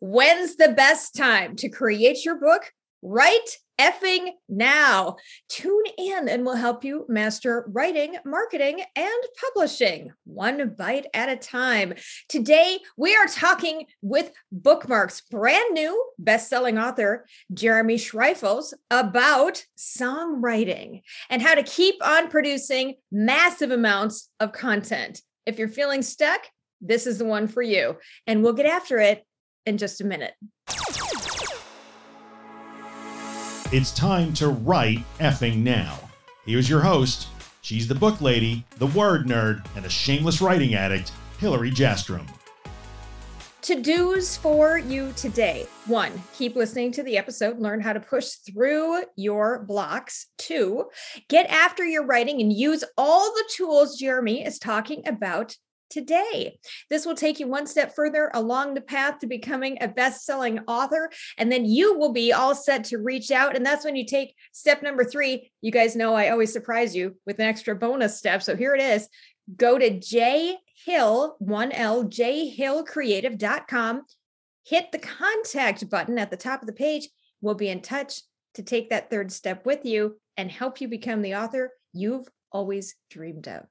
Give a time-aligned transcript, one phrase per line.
[0.00, 2.70] When's the best time to create your book?
[3.02, 3.48] Right
[3.80, 5.16] effing now.
[5.48, 11.36] Tune in and we'll help you master writing, marketing, and publishing one bite at a
[11.36, 11.94] time.
[12.28, 21.42] Today, we are talking with Bookmark's brand new best-selling author, Jeremy Schreifels, about songwriting and
[21.42, 25.20] how to keep on producing massive amounts of content.
[25.44, 26.46] If you're feeling stuck,
[26.80, 27.96] this is the one for you.
[28.26, 29.24] And we'll get after it
[29.66, 30.34] in just a minute.
[33.72, 35.98] It's time to write effing now.
[36.44, 37.26] Here's your host.
[37.62, 42.26] She's the book lady, the word nerd, and a shameless writing addict, Hilary Jastram.
[43.62, 45.66] To dos for you today.
[45.86, 50.28] One, keep listening to the episode, learn how to push through your blocks.
[50.38, 50.84] Two,
[51.28, 55.56] get after your writing and use all the tools Jeremy is talking about
[55.90, 56.58] today.
[56.90, 60.60] This will take you one step further along the path to becoming a best selling
[60.66, 61.10] author.
[61.38, 63.56] And then you will be all set to reach out.
[63.56, 65.50] And that's when you take step number three.
[65.60, 68.42] You guys know I always surprise you with an extra bonus step.
[68.42, 69.08] So here it is
[69.56, 74.02] go to J Hill, 1L, jhillcreative.com.
[74.64, 77.08] Hit the contact button at the top of the page.
[77.40, 78.22] We'll be in touch
[78.54, 82.96] to take that third step with you and help you become the author you've always
[83.10, 83.64] dreamed of.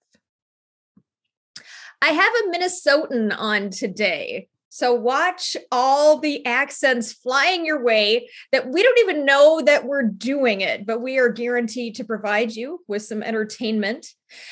[2.01, 4.47] I have a Minnesotan on today.
[4.69, 10.03] So watch all the accents flying your way that we don't even know that we're
[10.03, 14.05] doing it, but we are guaranteed to provide you with some entertainment.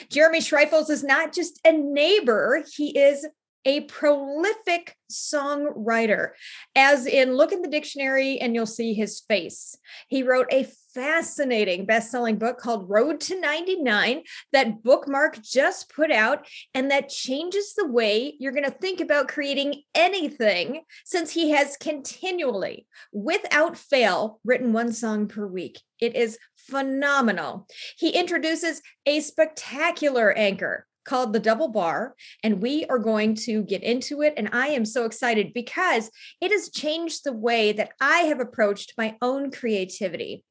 [0.09, 3.27] Jeremy Schreifels is not just a neighbor, he is
[3.65, 6.29] a prolific songwriter,
[6.75, 9.77] as in look in the dictionary and you'll see his face.
[10.07, 16.11] He wrote a fascinating best selling book called Road to 99 that Bookmark just put
[16.11, 21.51] out, and that changes the way you're going to think about creating anything since he
[21.51, 25.81] has continually, without fail, written one song per week.
[25.99, 27.67] It is phenomenal.
[27.97, 33.83] He introduces a spectacular anchor called the double bar and we are going to get
[33.83, 36.09] into it and i am so excited because
[36.41, 40.43] it has changed the way that i have approached my own creativity.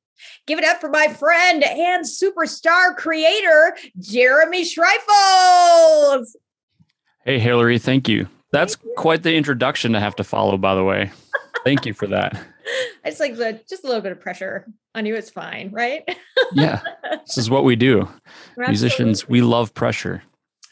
[0.46, 6.26] Give it up for my friend and superstar creator jeremy schreifels.
[7.24, 8.28] Hey hilary thank you.
[8.52, 8.94] That's thank you.
[8.96, 11.10] quite the introduction to have to follow by the way.
[11.64, 12.40] Thank you for that.
[13.04, 16.08] It's like the, just a little bit of pressure on you it's fine right?
[16.52, 16.80] Yeah
[17.26, 18.08] this is what we do.
[18.56, 20.22] Musicians we love pressure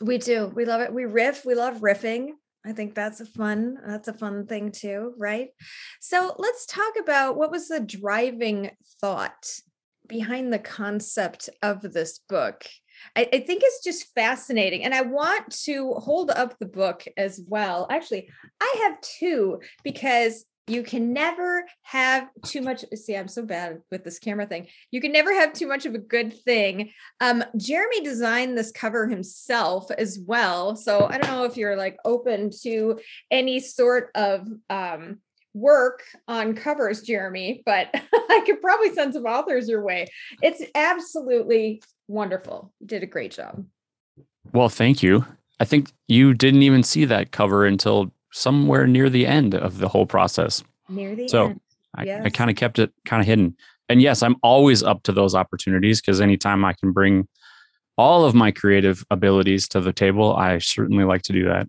[0.00, 0.46] we do.
[0.54, 0.92] We love it.
[0.92, 1.44] We riff.
[1.44, 2.30] We love riffing.
[2.64, 5.48] I think that's a fun that's a fun thing too, right?
[6.00, 9.46] So let's talk about what was the driving thought
[10.06, 12.66] behind the concept of this book.
[13.16, 14.84] I, I, think it's just fascinating.
[14.84, 17.86] And I want to hold up the book as well.
[17.90, 18.28] Actually,
[18.60, 24.04] I have two because you can never have too much see i'm so bad with
[24.04, 24.68] this camera thing.
[24.90, 26.92] You can never have too much of a good thing.
[27.20, 30.76] Um jeremy designed this cover himself as well.
[30.76, 33.00] So i don't know if you're like open to
[33.30, 35.18] any sort of um
[35.52, 40.06] work on covers jeremy but i could probably send some authors your way.
[40.42, 42.72] It's absolutely wonderful.
[42.80, 43.64] You did a great job.
[44.52, 45.24] Well thank you.
[45.58, 49.88] I think you didn't even see that cover until somewhere near the end of the
[49.88, 50.62] whole process.
[50.88, 51.60] Near the so end.
[51.94, 52.22] I, yes.
[52.24, 53.56] I kind of kept it kind of hidden.
[53.88, 57.26] And yes, I'm always up to those opportunities because anytime I can bring
[57.98, 61.68] all of my creative abilities to the table, I certainly like to do that.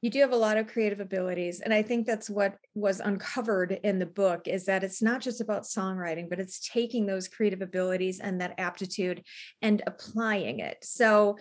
[0.00, 1.60] You do have a lot of creative abilities.
[1.60, 5.40] And I think that's what was uncovered in the book is that it's not just
[5.40, 9.24] about songwriting, but it's taking those creative abilities and that aptitude
[9.60, 10.78] and applying it.
[10.82, 11.36] So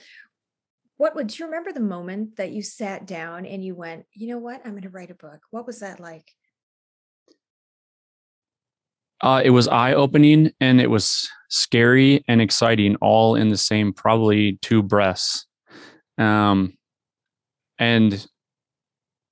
[0.97, 4.39] what would you remember the moment that you sat down and you went, you know
[4.39, 5.41] what, I'm going to write a book?
[5.51, 6.31] What was that like?
[9.21, 13.93] Uh, it was eye opening and it was scary and exciting all in the same,
[13.93, 15.45] probably two breaths.
[16.17, 16.77] Um,
[17.79, 18.25] and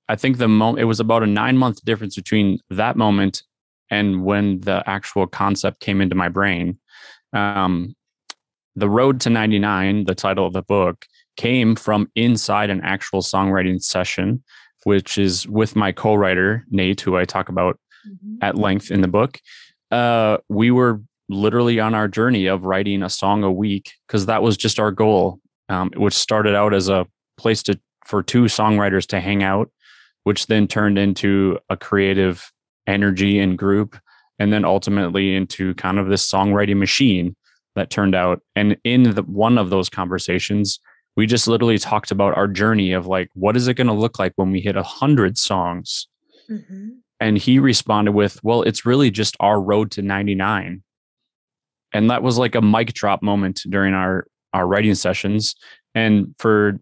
[0.08, 3.42] I think the moment it was about a nine month difference between that moment
[3.90, 6.78] and when the actual concept came into my brain.
[7.32, 7.94] Um,
[8.76, 13.82] the Road to 99, the title of the book, came from inside an actual songwriting
[13.82, 14.42] session,
[14.84, 18.36] which is with my co writer, Nate, who I talk about mm-hmm.
[18.42, 19.38] at length in the book.
[19.90, 24.42] Uh, we were literally on our journey of writing a song a week because that
[24.42, 27.06] was just our goal, um, which started out as a
[27.36, 29.70] place to for two songwriters to hang out,
[30.24, 32.50] which then turned into a creative
[32.86, 33.98] energy and group,
[34.38, 37.34] and then ultimately into kind of this songwriting machine
[37.74, 38.40] that turned out.
[38.54, 40.78] And in the, one of those conversations,
[41.16, 44.18] we just literally talked about our journey of like what is it going to look
[44.18, 46.08] like when we hit a hundred songs
[46.50, 46.88] Mm-hmm.
[47.20, 50.82] And he responded with, Well, it's really just our road to 99.
[51.92, 55.54] And that was like a mic drop moment during our, our writing sessions.
[55.94, 56.78] And for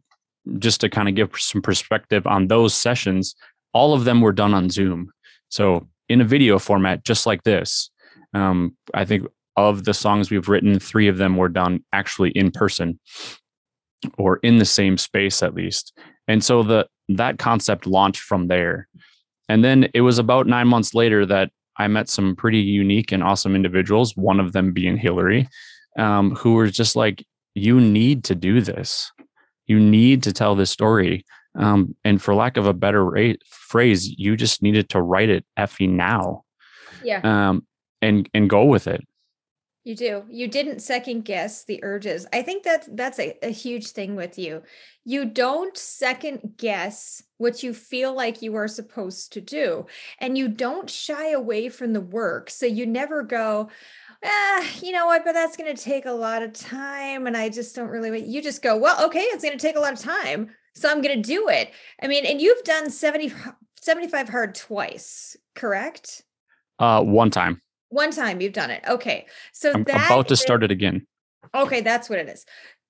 [0.59, 3.35] just to kind of give some perspective on those sessions,
[3.73, 5.11] all of them were done on Zoom.
[5.49, 7.91] So in a video format, just like this.
[8.35, 9.27] Um, I think
[9.57, 12.99] of the songs we've written, three of them were done actually in person
[14.19, 15.97] or in the same space at least.
[16.29, 18.89] And so the that concept launched from there.
[19.49, 23.23] And then it was about nine months later that I met some pretty unique and
[23.23, 25.49] awesome individuals, one of them being Hilary,
[25.99, 27.25] um, who were just like,
[27.55, 29.13] you need to do this.
[29.67, 31.25] You need to tell this story.
[31.57, 35.45] Um, and for lack of a better rate, phrase, you just needed to write it
[35.59, 36.45] effing now.
[37.03, 37.21] Yeah.
[37.23, 37.67] Um,
[38.03, 39.03] and and go with it.
[39.85, 40.25] You do.
[40.31, 42.27] You didn't second guess the urges.
[42.33, 44.63] I think that's that's a, a huge thing with you.
[45.05, 49.85] You don't second guess what you feel like you are supposed to do.
[50.19, 52.49] And you don't shy away from the work.
[52.49, 53.69] So you never go,
[54.25, 57.27] ah, you know what, but that's going to take a lot of time.
[57.27, 58.25] And I just don't really.
[58.25, 60.49] You just go, well, okay, it's going to take a lot of time.
[60.75, 61.73] So I'm going to do it.
[62.03, 63.35] I mean, and you've done 70,
[63.83, 66.23] 75 hard twice, correct?
[66.79, 67.61] Uh, one time.
[67.95, 68.83] One time you've done it.
[68.89, 69.27] Okay.
[69.53, 71.07] So I'm about to start it again.
[71.55, 72.45] Okay, that's what it is.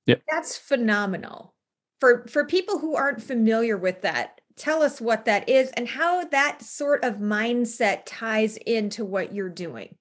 [0.07, 0.23] Yep.
[0.31, 1.55] That's phenomenal.
[2.01, 6.25] For for people who aren't familiar with that, tell us what that is and how
[6.25, 9.95] that sort of mindset ties into what you're doing.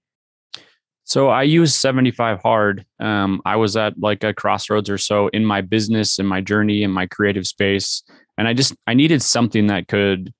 [1.03, 2.85] So I use 75 hard.
[3.01, 6.81] Um, I was at like a crossroads or so in my business, in my journey,
[6.81, 8.03] in my creative space.
[8.37, 10.33] And I just I needed something that could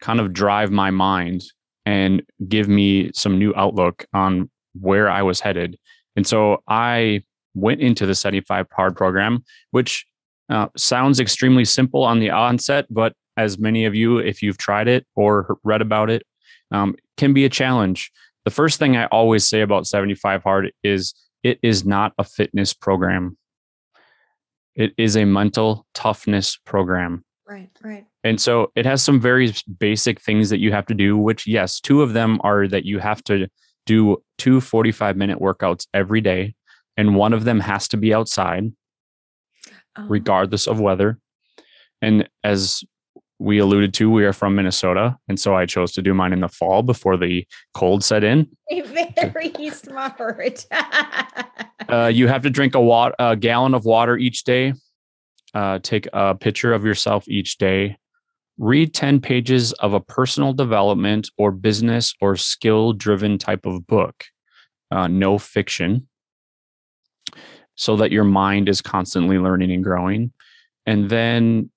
[0.00, 1.44] kind of drive my mind
[1.88, 5.78] and give me some new outlook on where I was headed.
[6.16, 7.22] And so I
[7.54, 10.04] went into the 75 hard program, which
[10.50, 14.86] uh, sounds extremely simple on the onset, but as many of you, if you've tried
[14.86, 16.24] it or read about it,
[16.72, 18.12] um, can be a challenge.
[18.44, 22.74] The first thing I always say about 75 Hard is it is not a fitness
[22.74, 23.38] program.
[24.74, 27.24] It is a mental toughness program.
[27.48, 28.06] Right, right.
[28.24, 31.80] And so it has some very basic things that you have to do, which, yes,
[31.80, 33.48] two of them are that you have to
[33.86, 36.54] do two 45 minute workouts every day,
[36.98, 38.70] and one of them has to be outside,
[39.96, 40.06] oh.
[40.08, 41.18] regardless of weather.
[42.02, 42.84] And as
[43.38, 45.16] we alluded to, we are from Minnesota.
[45.26, 48.46] And so I chose to do mine in the fall before the cold set in.
[48.70, 50.66] Very smart.
[51.88, 54.74] uh, you have to drink a, wat- a gallon of water each day
[55.54, 57.96] uh, take a picture of yourself each day,
[58.58, 64.24] read 10 pages of a personal development or business or skill driven type of book,
[64.90, 66.08] uh, no fiction,
[67.74, 70.32] so that your mind is constantly learning and growing.
[70.86, 71.70] And then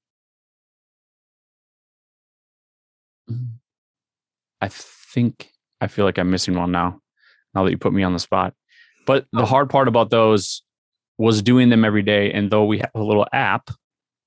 [4.61, 6.99] I think I feel like I'm missing one now,
[7.53, 8.53] now that you put me on the spot.
[9.07, 9.45] But the oh.
[9.45, 10.61] hard part about those
[11.21, 12.31] was doing them every day.
[12.31, 13.69] And though we have a little app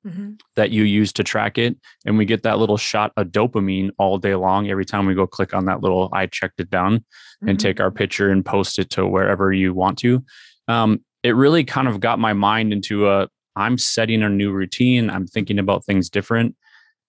[0.06, 0.34] mm-hmm.
[0.54, 1.76] that you use to track it,
[2.06, 5.26] and we get that little shot of dopamine all day long every time we go
[5.26, 7.48] click on that little I checked it down mm-hmm.
[7.48, 10.24] and take our picture and post it to wherever you want to.
[10.68, 15.10] Um, it really kind of got my mind into a I'm setting a new routine.
[15.10, 16.56] I'm thinking about things different.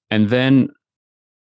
[0.09, 0.69] And then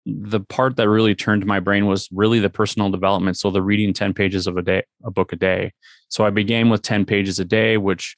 [0.05, 3.37] the part that really turned my brain was really the personal development.
[3.37, 5.71] So the reading 10 pages of a day, a book a day.
[6.09, 8.17] So I began with 10 pages a day, which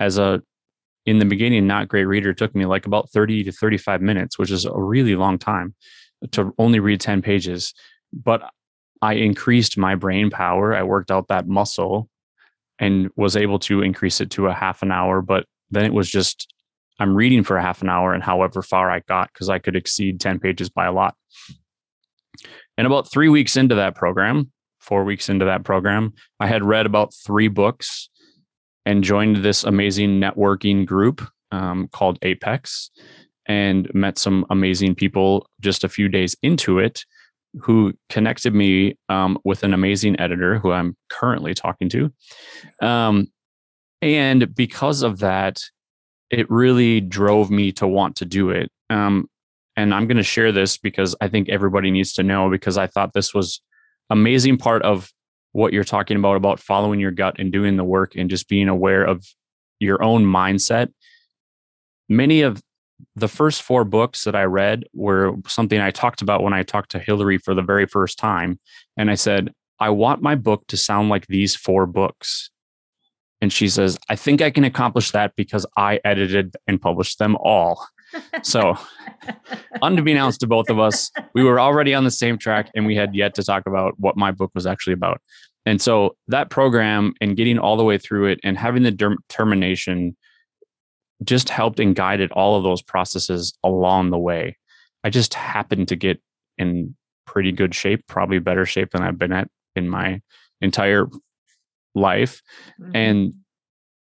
[0.00, 0.42] as a
[1.06, 4.50] in the beginning not great reader took me like about 30 to 35 minutes which
[4.50, 5.74] is a really long time
[6.32, 7.74] to only read 10 pages.
[8.12, 8.42] But
[9.02, 10.74] i increased my brain power.
[10.74, 12.08] I worked out that muscle
[12.78, 16.10] and was able to increase it to a half an hour but then it was
[16.10, 16.52] just
[16.98, 19.76] i'm reading for a half an hour and however far i got because i could
[19.76, 21.14] exceed 10 pages by a lot.
[22.76, 26.86] And about three weeks into that program four weeks into that program i had read
[26.86, 28.09] about three books
[28.86, 31.22] and joined this amazing networking group
[31.52, 32.90] um, called Apex
[33.46, 37.04] and met some amazing people just a few days into it
[37.60, 42.12] who connected me um, with an amazing editor who I'm currently talking to.
[42.80, 43.26] Um,
[44.00, 45.60] and because of that,
[46.30, 48.70] it really drove me to want to do it.
[48.88, 49.28] Um,
[49.76, 52.86] and I'm going to share this because I think everybody needs to know because I
[52.86, 53.60] thought this was
[54.10, 55.10] amazing part of
[55.52, 58.68] what you're talking about about following your gut and doing the work and just being
[58.68, 59.26] aware of
[59.78, 60.92] your own mindset.
[62.08, 62.62] Many of
[63.16, 66.90] the first four books that i read were something i talked about when i talked
[66.90, 68.60] to hilary for the very first time
[68.96, 72.50] and i said i want my book to sound like these four books.
[73.40, 77.36] And she says i think i can accomplish that because i edited and published them
[77.36, 77.86] all
[78.42, 78.76] So,
[79.82, 83.14] unbeknownst to both of us, we were already on the same track and we had
[83.14, 85.20] yet to talk about what my book was actually about.
[85.66, 90.16] And so, that program and getting all the way through it and having the determination
[91.22, 94.56] just helped and guided all of those processes along the way.
[95.04, 96.20] I just happened to get
[96.56, 100.20] in pretty good shape, probably better shape than I've been at in my
[100.60, 101.08] entire
[101.94, 102.42] life.
[102.80, 102.96] Mm-hmm.
[102.96, 103.34] And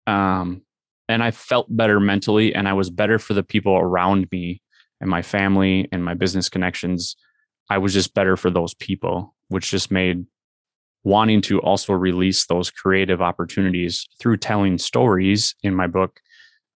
[0.07, 0.63] um
[1.11, 4.63] and I felt better mentally and I was better for the people around me
[5.01, 7.17] and my family and my business connections.
[7.69, 10.27] I was just better for those people, which just made
[11.03, 16.21] wanting to also release those creative opportunities through telling stories in my book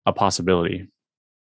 [0.06, 0.88] a possibility.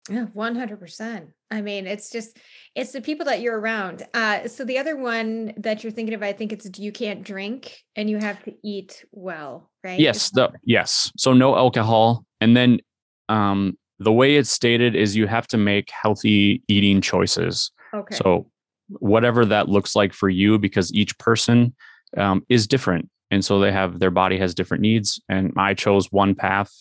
[0.09, 1.28] Yeah, 100%.
[1.50, 2.37] I mean, it's just,
[2.75, 4.04] it's the people that you're around.
[4.14, 7.83] Uh, so the other one that you're thinking of, I think it's you can't drink
[7.97, 9.99] and you have to eat well, right?
[9.99, 10.30] Yes.
[10.30, 11.11] The, yes.
[11.16, 12.25] So no alcohol.
[12.40, 12.80] And then
[13.28, 17.70] um, the way it's stated is you have to make healthy eating choices.
[17.94, 18.16] Okay.
[18.16, 18.50] So
[18.88, 21.74] whatever that looks like for you, because each person
[22.16, 23.08] um, is different.
[23.30, 25.20] And so they have, their body has different needs.
[25.28, 26.72] And I chose one path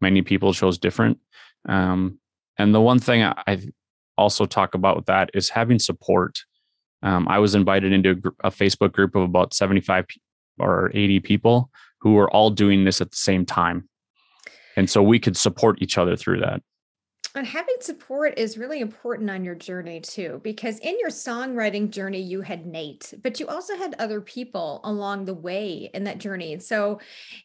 [0.00, 1.18] many people chose different.
[1.68, 2.18] Um,
[2.58, 3.60] and the one thing I
[4.16, 6.38] also talk about with that is having support.
[7.02, 8.10] Um, I was invited into
[8.42, 10.06] a, a, Facebook group of about 75
[10.58, 13.88] or 80 people who were all doing this at the same time.
[14.76, 16.62] And so we could support each other through that.
[17.34, 22.20] And having support is really important on your journey too because in your songwriting journey
[22.20, 26.58] you had nate but you also had other people along the way in that journey.
[26.58, 26.98] So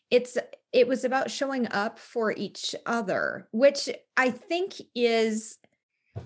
[0.09, 0.37] it's
[0.73, 5.57] it was about showing up for each other which i think is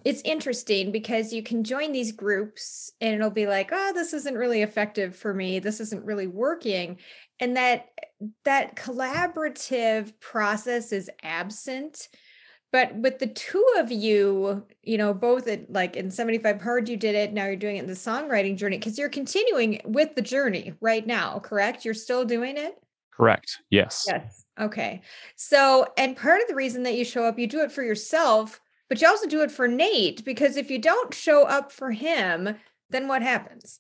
[0.06, 4.36] it's interesting because you can join these groups and it'll be like oh this isn't
[4.36, 5.60] really effective for me.
[5.60, 6.98] This isn't really working.
[7.40, 7.90] And that
[8.46, 12.10] that collaborative process is absent
[12.72, 16.98] but with the two of you you know both at like in 75 hard you
[16.98, 20.22] did it now you're doing it in the songwriting journey because you're continuing with the
[20.22, 21.86] journey right now correct?
[21.86, 22.76] You're still doing it?
[23.14, 23.58] Correct.
[23.70, 24.06] Yes.
[24.08, 24.46] Yes.
[24.60, 25.02] Okay.
[25.36, 28.60] So and part of the reason that you show up you do it for yourself
[28.90, 32.56] but you also do it for nate because if you don't show up for him
[32.90, 33.80] then what happens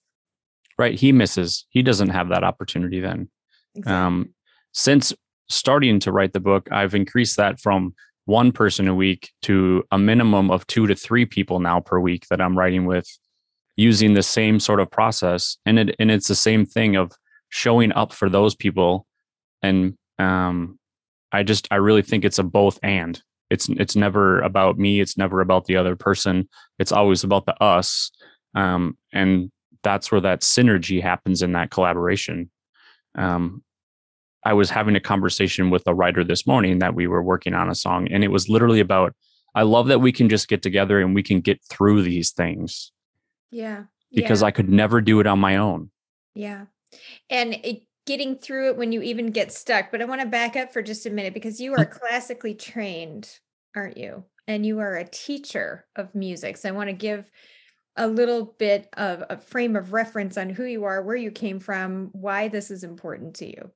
[0.77, 3.29] right he misses he doesn't have that opportunity then
[3.75, 3.93] exactly.
[3.93, 4.33] um
[4.71, 5.13] since
[5.49, 7.93] starting to write the book i've increased that from
[8.29, 12.27] one person a week to a minimum of two to three people now per week
[12.29, 13.07] that I'm writing with
[13.75, 15.57] using the same sort of process.
[15.65, 17.11] And it and it's the same thing of
[17.49, 19.07] showing up for those people.
[19.63, 20.77] And um
[21.31, 23.19] I just I really think it's a both and.
[23.49, 26.47] It's it's never about me, it's never about the other person.
[26.77, 28.11] It's always about the us.
[28.55, 29.51] Um and
[29.83, 32.49] that's where that synergy happens in that collaboration.
[33.15, 33.63] Um,
[34.45, 37.69] I was having a conversation with a writer this morning that we were working on
[37.69, 39.15] a song, and it was literally about
[39.55, 42.91] I love that we can just get together and we can get through these things.
[43.51, 43.85] Yeah.
[44.13, 44.47] Because yeah.
[44.47, 45.89] I could never do it on my own.
[46.35, 46.65] Yeah.
[47.29, 49.91] And it, getting through it when you even get stuck.
[49.91, 53.29] But I want to back up for just a minute because you are classically trained,
[53.75, 54.23] aren't you?
[54.47, 56.57] And you are a teacher of music.
[56.57, 57.29] So I want to give
[57.97, 61.59] a little bit of a frame of reference on who you are, where you came
[61.59, 63.69] from, why this is important to you.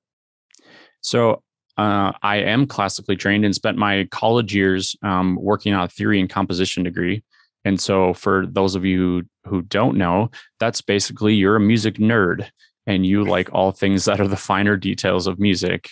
[1.01, 1.43] So
[1.77, 6.19] uh, I am classically trained and spent my college years um, working on a theory
[6.19, 7.23] and composition degree.
[7.65, 12.49] And so, for those of you who don't know, that's basically you're a music nerd
[12.85, 15.91] and you like all things that are the finer details of music,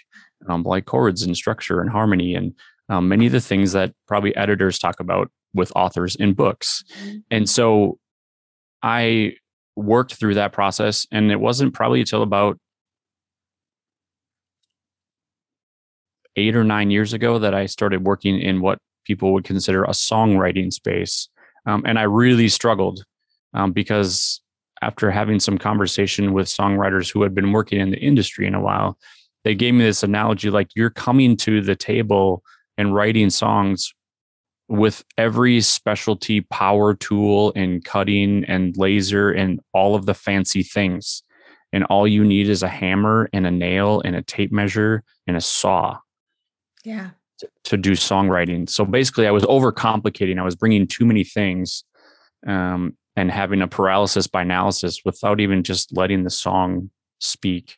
[0.49, 2.53] um, like chords and structure and harmony, and
[2.89, 6.83] um, many of the things that probably editors talk about with authors in books.
[6.99, 7.17] Mm-hmm.
[7.29, 7.97] And so,
[8.83, 9.35] I
[9.75, 12.57] worked through that process, and it wasn't probably until about
[16.35, 19.89] eight or nine years ago that I started working in what people would consider a
[19.89, 21.29] songwriting space.
[21.65, 23.03] Um, and I really struggled
[23.53, 24.41] um, because
[24.81, 28.61] after having some conversation with songwriters who had been working in the industry in a
[28.61, 28.97] while,
[29.43, 32.43] they gave me this analogy like you're coming to the table
[32.77, 33.93] and writing songs
[34.67, 41.23] with every specialty power tool and cutting and laser and all of the fancy things.
[41.73, 45.35] And all you need is a hammer and a nail and a tape measure and
[45.35, 45.97] a saw
[46.83, 47.09] yeah.
[47.39, 48.69] to, to do songwriting.
[48.69, 50.39] So basically i was overcomplicating.
[50.39, 51.83] I was bringing too many things
[52.47, 56.89] um, and having a paralysis by analysis without even just letting the song
[57.19, 57.77] speak.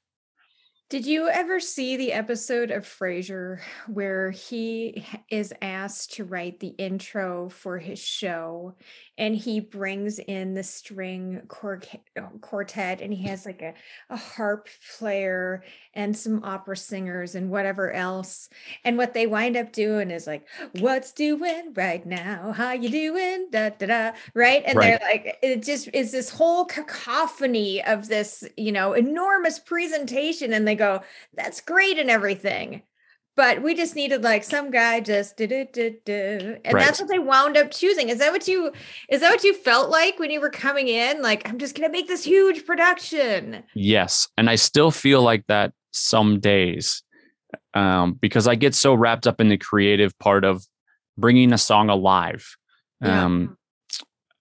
[0.90, 6.68] Did you ever see the episode of Frasier where he is asked to write the
[6.68, 8.76] intro for his show
[9.18, 13.74] and he brings in the string uh, quartet and he has like a,
[14.10, 14.68] a harp
[14.98, 15.64] player
[15.96, 18.50] and some opera singers and whatever else
[18.86, 20.48] and what they wind up doing is like
[20.80, 25.00] what's doing right now how you doing da da da right and right.
[25.00, 30.68] they're like it just is this whole cacophony of this you know enormous presentation and
[30.68, 31.04] they go go,
[31.34, 32.84] that's great and everything.
[33.36, 36.86] But we just needed like some guy just did it, did and right.
[36.86, 38.10] that's what they wound up choosing.
[38.10, 38.72] Is that what you
[39.10, 41.22] is that what you felt like when you were coming in?
[41.22, 43.64] Like, I'm just gonna make this huge production.
[43.74, 47.02] Yes, and I still feel like that some days,
[47.74, 50.64] um, because I get so wrapped up in the creative part of
[51.18, 52.56] bringing a song alive.
[53.02, 53.26] Yeah.
[53.26, 53.58] Um,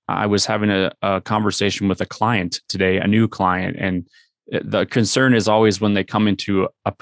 [0.08, 4.06] I was having a, a conversation with a client today, a new client, and
[4.48, 6.92] the concern is always when they come into a,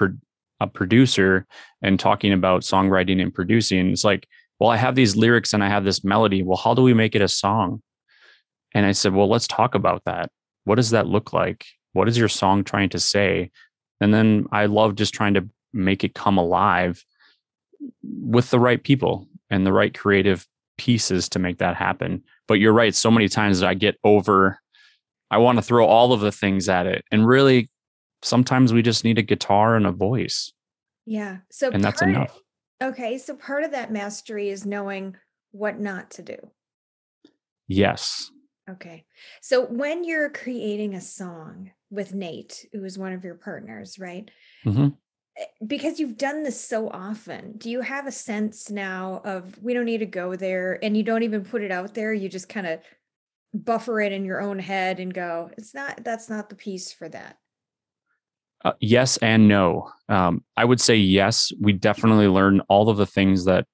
[0.60, 1.46] a producer
[1.82, 5.68] and talking about songwriting and producing it's like well i have these lyrics and i
[5.68, 6.42] have this melody.
[6.42, 7.82] Well how do we make it a song?
[8.74, 10.30] And i said well let's talk about that.
[10.64, 11.66] What does that look like?
[11.92, 13.50] What is your song trying to say?
[14.00, 17.04] And then i love just trying to make it come alive
[18.02, 20.46] with the right people and the right creative
[20.78, 22.22] pieces to make that happen.
[22.48, 24.60] But you're right so many times i get over
[25.30, 27.04] I want to throw all of the things at it.
[27.10, 27.70] And really,
[28.22, 30.52] sometimes we just need a guitar and a voice.
[31.06, 31.38] Yeah.
[31.50, 32.38] So and that's enough.
[32.82, 33.18] Okay.
[33.18, 35.16] So part of that mastery is knowing
[35.52, 36.36] what not to do.
[37.68, 38.30] Yes.
[38.68, 39.04] Okay.
[39.40, 44.30] So when you're creating a song with Nate, who is one of your partners, right?
[44.64, 44.88] Mm-hmm.
[45.38, 49.74] Eh, because you've done this so often, do you have a sense now of we
[49.74, 52.12] don't need to go there and you don't even put it out there?
[52.12, 52.80] You just kind of
[53.52, 57.08] buffer it in your own head and go, it's not, that's not the piece for
[57.08, 57.38] that?
[58.64, 59.90] Uh, yes and no.
[60.08, 61.52] Um, I would say yes.
[61.60, 63.66] We definitely learn all of the things that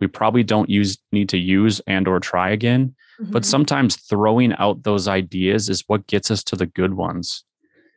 [0.00, 2.94] we probably don't use need to use and or try again.
[3.20, 3.32] Mm-hmm.
[3.32, 7.44] But sometimes throwing out those ideas is what gets us to the good ones.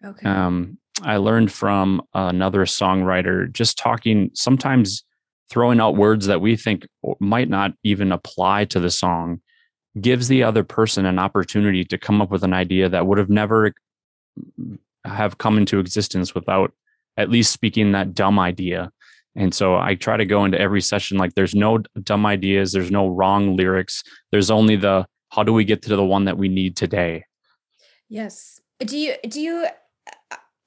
[0.06, 0.28] Okay.
[0.28, 4.32] Um, I learned from another songwriter just talking.
[4.34, 5.04] Sometimes
[5.50, 6.88] throwing out words that we think
[7.20, 9.42] might not even apply to the song
[10.00, 13.30] gives the other person an opportunity to come up with an idea that would have
[13.30, 13.74] never
[15.08, 16.72] have come into existence without
[17.18, 18.92] at least speaking that dumb idea.
[19.36, 22.92] And so I try to go into every session like there's no dumb ideas, there's
[22.92, 24.04] no wrong lyrics.
[24.32, 27.26] There's only the how do we get to the one that we need today?
[28.10, 28.60] Yes.
[28.80, 29.68] Do you do you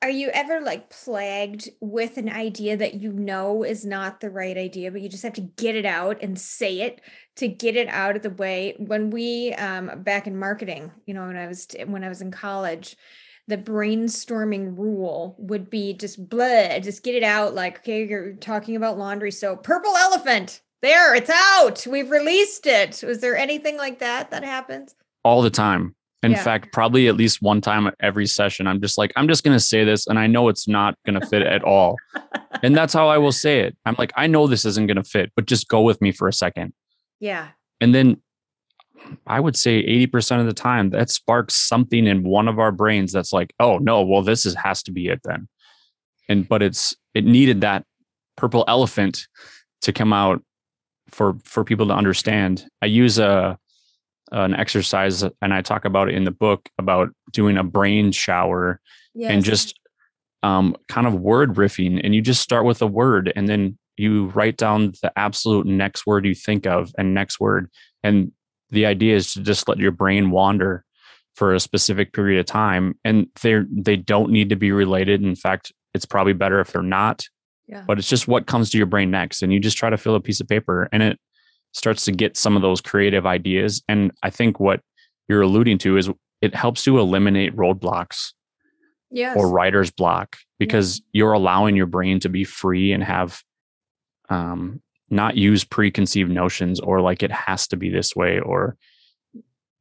[0.02, 4.56] are you ever like plagued with an idea that you know is not the right
[4.56, 7.00] idea but you just have to get it out and say it
[7.36, 11.26] to get it out of the way when we um back in marketing you know
[11.26, 12.96] when i was when i was in college
[13.50, 18.76] the brainstorming rule would be just blood just get it out like okay you're talking
[18.76, 23.98] about laundry So, purple elephant there it's out we've released it was there anything like
[23.98, 26.42] that that happens all the time in yeah.
[26.42, 29.64] fact, probably at least one time every session, I'm just like, I'm just going to
[29.64, 30.06] say this.
[30.06, 31.96] And I know it's not going to fit at all.
[32.62, 33.76] and that's how I will say it.
[33.86, 36.28] I'm like, I know this isn't going to fit, but just go with me for
[36.28, 36.74] a second.
[37.20, 37.48] Yeah.
[37.80, 38.20] And then
[39.26, 43.12] I would say 80% of the time that sparks something in one of our brains
[43.12, 45.48] that's like, oh no, well, this is, has to be it then.
[46.28, 47.84] And, but it's, it needed that
[48.36, 49.26] purple elephant
[49.82, 50.42] to come out
[51.08, 52.66] for, for people to understand.
[52.82, 53.58] I use a,
[54.32, 58.80] an exercise and I talk about it in the book about doing a brain shower
[59.14, 59.30] yes.
[59.30, 59.78] and just
[60.42, 62.00] um, kind of word riffing.
[62.02, 66.06] And you just start with a word and then you write down the absolute next
[66.06, 67.68] word you think of and next word.
[68.02, 68.32] And
[68.70, 70.84] the idea is to just let your brain wander
[71.34, 72.98] for a specific period of time.
[73.04, 75.22] And they're they don't need to be related.
[75.22, 77.24] In fact, it's probably better if they're not.
[77.66, 77.84] Yeah.
[77.86, 79.42] But it's just what comes to your brain next.
[79.42, 81.18] And you just try to fill a piece of paper and it
[81.72, 83.82] starts to get some of those creative ideas.
[83.88, 84.80] And I think what
[85.28, 88.32] you're alluding to is it helps to eliminate roadblocks
[89.10, 89.36] yes.
[89.36, 91.02] or writer's block because yes.
[91.12, 93.42] you're allowing your brain to be free and have
[94.28, 98.76] um, not use preconceived notions or like it has to be this way or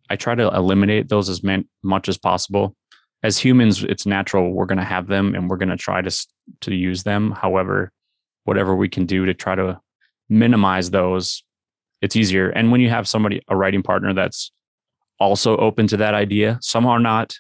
[0.10, 1.42] I try to eliminate those as
[1.84, 2.76] much as possible.
[3.22, 4.52] As humans, it's natural.
[4.52, 6.28] We're going to have them and we're going to try to
[6.62, 7.32] to use them.
[7.32, 7.92] However,
[8.46, 9.80] whatever we can do to try to
[10.30, 11.44] minimize those
[12.02, 12.50] it's easier.
[12.50, 14.52] And when you have somebody, a writing partner that's
[15.20, 17.36] also open to that idea, some are not.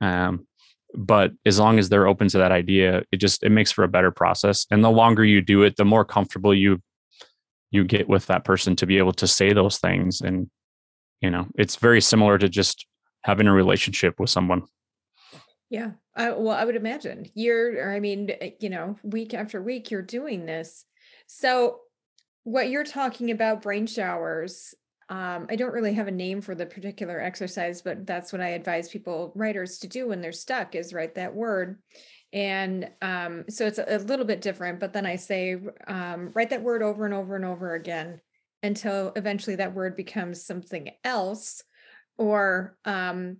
[0.00, 0.46] Um,
[0.94, 3.88] but as long as they're open to that idea, it just it makes for a
[3.88, 4.66] better process.
[4.70, 6.80] And the longer you do it, the more comfortable you
[7.76, 10.20] you get with that person to be able to say those things.
[10.20, 10.50] And
[11.20, 12.86] you know, it's very similar to just
[13.22, 14.62] having a relationship with someone.
[15.70, 15.92] Yeah.
[16.14, 20.02] I, well, I would imagine you're, I mean, eh, you know, week after week, you're
[20.02, 20.84] doing this.
[21.26, 21.80] So,
[22.44, 24.72] what you're talking about, brain showers,
[25.08, 28.50] um, I don't really have a name for the particular exercise, but that's what I
[28.50, 31.80] advise people, writers, to do when they're stuck is write that word.
[32.32, 36.62] And um, so it's a, little bit different, but then I say, um, write that
[36.62, 38.20] word over and over and over again
[38.62, 41.62] until eventually that word becomes something else
[42.18, 43.38] or um,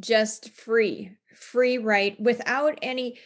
[0.00, 3.18] just free, free write without any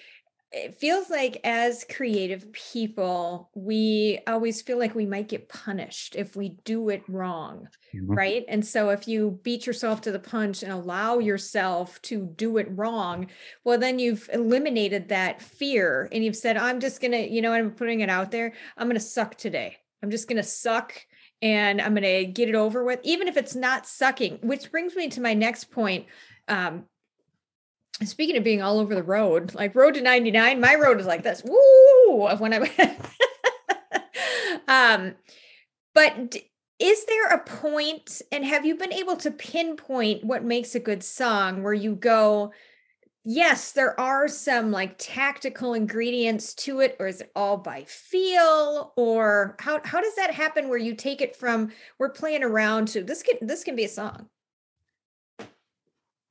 [0.52, 6.34] it feels like as creative people we always feel like we might get punished if
[6.34, 8.12] we do it wrong mm-hmm.
[8.12, 12.56] right and so if you beat yourself to the punch and allow yourself to do
[12.56, 13.28] it wrong
[13.64, 17.70] well then you've eliminated that fear and you've said i'm just gonna you know i'm
[17.70, 20.94] putting it out there i'm gonna suck today i'm just gonna suck
[21.42, 25.08] and i'm gonna get it over with even if it's not sucking which brings me
[25.08, 26.06] to my next point
[26.48, 26.86] um,
[28.04, 31.22] speaking of being all over the road, like road to 99, my road is like
[31.22, 31.42] this.
[31.44, 32.28] Woo!
[32.38, 32.96] When I
[34.68, 35.14] um
[35.94, 36.36] but
[36.78, 41.02] is there a point and have you been able to pinpoint what makes a good
[41.02, 42.52] song where you go
[43.24, 48.92] yes there are some like tactical ingredients to it or is it all by feel
[48.96, 53.02] or how how does that happen where you take it from we're playing around to
[53.02, 54.26] this can this can be a song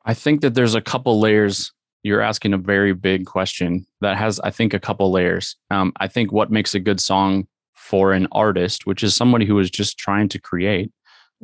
[0.05, 1.71] I think that there's a couple layers.
[2.03, 5.55] You're asking a very big question that has, I think, a couple layers.
[5.69, 9.59] Um, I think what makes a good song for an artist, which is somebody who
[9.59, 10.91] is just trying to create,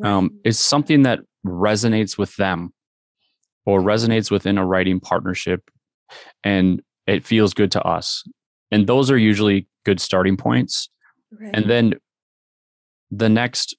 [0.03, 2.73] um, is something that resonates with them
[3.65, 5.69] or resonates within a writing partnership
[6.43, 8.23] and it feels good to us.
[8.71, 10.89] And those are usually good starting points.
[11.39, 11.51] Right.
[11.53, 11.93] And then
[13.11, 13.75] the next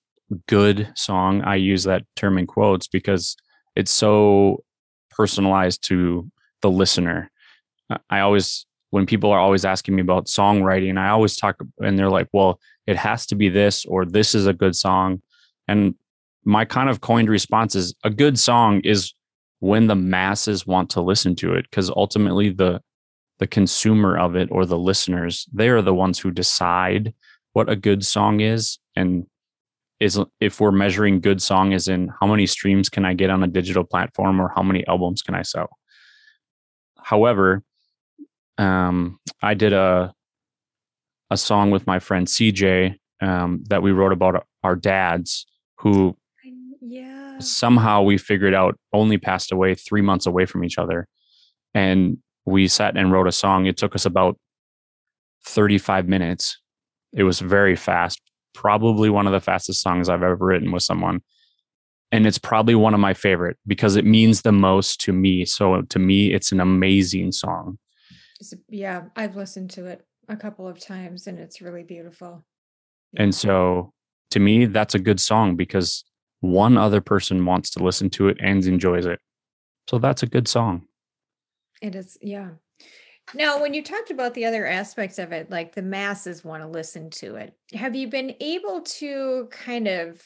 [0.49, 3.37] good song, I use that term in quotes because
[3.75, 4.65] it's so
[5.17, 6.31] personalized to
[6.63, 7.31] the listener.
[8.11, 12.11] I always, when people are always asking me about songwriting, I always talk and they're
[12.11, 15.23] like, well, it has to be this or this is a good song.
[15.69, 15.95] And
[16.45, 19.13] my kind of coined response is a good song is
[19.59, 22.81] when the masses want to listen to it because ultimately the
[23.39, 27.13] the consumer of it or the listeners they are the ones who decide
[27.53, 29.27] what a good song is and
[30.01, 33.43] is if we're measuring good song as in how many streams can I get on
[33.43, 35.71] a digital platform or how many albums can I sell.
[36.99, 37.63] However,
[38.59, 40.13] um, I did a
[41.31, 45.47] a song with my friend CJ um, that we wrote about our dads
[45.79, 46.17] who
[46.81, 47.39] yeah.
[47.41, 51.09] somehow we figured out only passed away three months away from each other.
[51.75, 53.67] And we sat and wrote a song.
[53.67, 54.39] It took us about
[55.47, 56.61] 35 minutes.
[57.13, 58.21] It was very fast
[58.57, 61.21] probably one of the fastest songs I've ever written with someone.
[62.11, 65.45] And it's probably one of my favorite because it means the most to me.
[65.45, 67.79] So to me, it's an amazing song.
[68.69, 72.45] Yeah, I've listened to it a couple of times and it's really beautiful.
[73.13, 73.25] Yeah.
[73.25, 73.93] And so
[74.31, 76.05] to me, that's a good song because
[76.41, 79.21] one other person wants to listen to it and enjoys it.
[79.89, 80.83] So that's a good song.
[81.83, 82.51] It is, yeah.
[83.35, 86.69] Now, when you talked about the other aspects of it, like the masses want to
[86.69, 90.23] listen to it, have you been able to kind of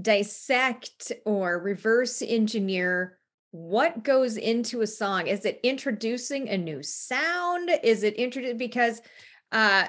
[0.00, 3.18] dissect or reverse engineer
[3.52, 5.26] what goes into a song?
[5.26, 7.70] Is it introducing a new sound?
[7.82, 9.00] Is it introduced because
[9.52, 9.88] uh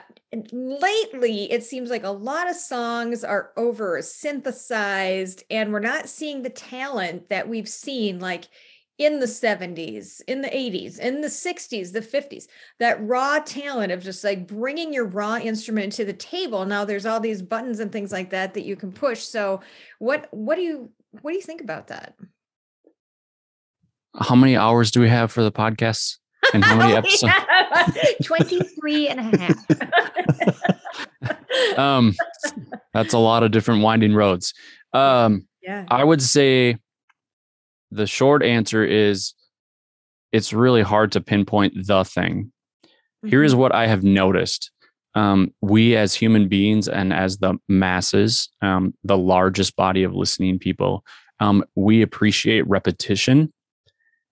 [0.51, 6.41] lately it seems like a lot of songs are over synthesized and we're not seeing
[6.41, 8.45] the talent that we've seen like
[9.01, 12.47] in the 70s, in the 80s, in the 60s, the 50s,
[12.79, 16.65] that raw talent of just like bringing your raw instrument to the table.
[16.65, 19.23] Now there's all these buttons and things like that that you can push.
[19.23, 19.61] So
[19.97, 22.13] what what do you what do you think about that?
[24.19, 26.17] How many hours do we have for the podcast?
[26.53, 27.33] And how many episodes?
[28.23, 29.57] 23 and a half.
[31.77, 32.13] um
[32.93, 34.53] that's a lot of different winding roads.
[34.93, 35.85] Um yeah.
[35.89, 36.77] I would say
[37.91, 39.34] the short answer is
[40.32, 42.51] it's really hard to pinpoint the thing.
[42.86, 43.30] Mm-hmm.
[43.30, 43.62] Here is mm-hmm.
[43.62, 44.71] what I have noticed.
[45.13, 50.58] Um, we as human beings and as the masses, um, the largest body of listening
[50.58, 51.04] people,
[51.41, 53.51] um, we appreciate repetition,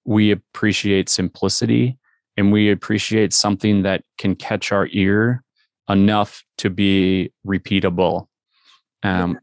[0.06, 1.98] we appreciate simplicity,
[2.38, 5.44] and we appreciate something that can catch our ear
[5.90, 8.28] enough to be repeatable.
[9.04, 9.34] Um,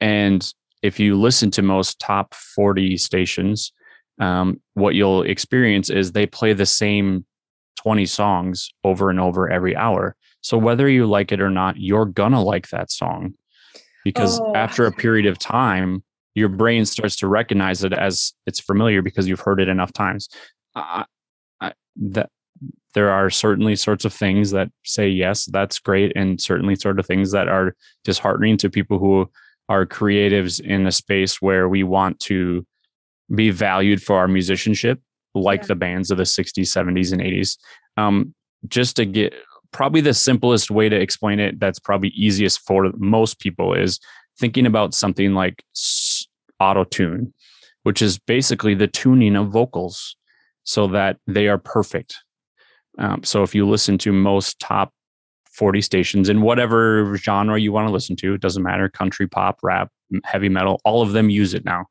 [0.00, 0.08] yeah.
[0.08, 3.72] And if you listen to most top 40 stations,
[4.20, 7.24] um, what you'll experience is they play the same
[7.78, 10.16] 20 songs over and over every hour.
[10.40, 13.34] So whether you like it or not, you're gonna like that song
[14.04, 14.54] because oh.
[14.54, 16.02] after a period of time,
[16.34, 20.28] your brain starts to recognize it as it's familiar because you've heard it enough times.
[20.74, 21.04] I,
[21.96, 22.30] that
[22.94, 27.06] there are certainly sorts of things that say yes that's great and certainly sort of
[27.06, 29.30] things that are disheartening to people who
[29.68, 32.66] are creatives in a space where we want to
[33.34, 35.00] be valued for our musicianship
[35.34, 35.66] like yeah.
[35.66, 37.58] the bands of the 60s 70s and 80s
[37.96, 38.34] um,
[38.66, 39.34] just to get
[39.72, 44.00] probably the simplest way to explain it that's probably easiest for most people is
[44.38, 45.62] thinking about something like
[46.60, 47.32] auto tune
[47.82, 50.16] which is basically the tuning of vocals
[50.64, 52.16] so that they are perfect
[52.98, 54.92] um, so if you listen to most top
[55.58, 59.58] 40 stations in whatever genre you want to listen to, it doesn't matter country, pop,
[59.62, 59.90] rap,
[60.24, 61.86] heavy metal, all of them use it now.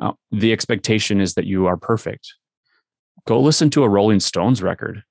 [0.00, 2.34] Uh, the expectation is that you are perfect.
[3.24, 5.04] Go listen to a Rolling Stones record.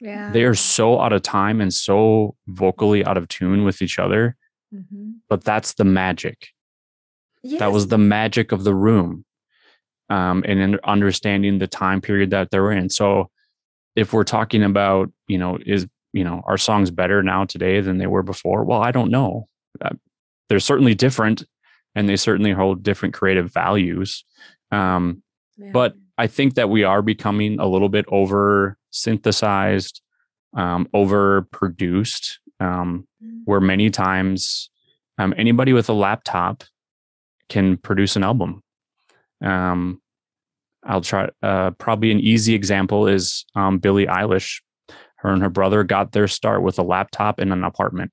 [0.00, 0.32] Yeah.
[0.32, 4.36] They are so out of time and so vocally out of tune with each other.
[4.74, 5.12] Mm-hmm.
[5.28, 6.48] But that's the magic.
[7.44, 7.60] Yes.
[7.60, 9.24] That was the magic of the room
[10.10, 12.90] um, and understanding the time period that they're in.
[12.90, 13.30] So
[13.94, 15.86] if we're talking about, you know, is,
[16.18, 18.64] you know, our songs better now today than they were before?
[18.64, 19.48] Well, I don't know.
[19.80, 19.90] Uh,
[20.48, 21.44] they're certainly different
[21.94, 24.24] and they certainly hold different creative values.
[24.72, 25.22] Um,
[25.56, 25.70] yeah.
[25.72, 30.02] But I think that we are becoming a little bit over synthesized,
[30.54, 33.42] um, over produced, um, mm.
[33.44, 34.70] where many times
[35.18, 36.64] um, anybody with a laptop
[37.48, 38.62] can produce an album.
[39.40, 40.02] Um,
[40.84, 41.28] I'll try.
[41.42, 44.60] Uh, probably an easy example is um, Billie Eilish.
[45.18, 48.12] Her and her brother got their start with a laptop in an apartment.